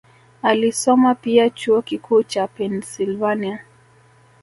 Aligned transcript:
Alisoma 0.41 1.15
pia 1.15 1.49
Chuo 1.49 1.81
Kikuu 1.81 2.23
cha 2.23 2.47
Pennsylvania 2.47 3.65